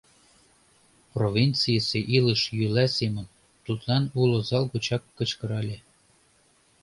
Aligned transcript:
-провинцийысе 1.13 1.99
илыш-йӱла 2.15 2.85
семын, 2.97 3.25
тудлан 3.65 4.03
уло 4.21 4.39
зал 4.49 4.63
гочак 4.71 5.03
кычкырале. 5.17 5.77